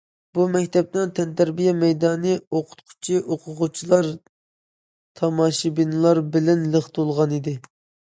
[0.35, 4.11] بۇ مەكتەپنىڭ تەنتەربىيە مەيدانى ئوقۇتقۇچى، ئوقۇغۇچىلار،
[5.23, 7.61] تاماشىبىنلار بىلەن لىق تولغانىدى.